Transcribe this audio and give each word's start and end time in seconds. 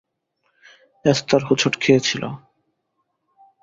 Esther 1.05 1.41
হোচট 1.49 1.73
খেয়েছিল। 1.81 2.23